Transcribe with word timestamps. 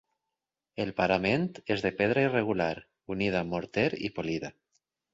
El 0.85 0.89
parament 1.01 1.45
és 1.77 1.85
de 1.87 1.93
pedra 2.01 2.25
irregular, 2.31 2.73
unida 3.19 3.43
amb 3.45 3.57
morter 3.59 3.89
i 4.11 4.15
polida. 4.21 4.57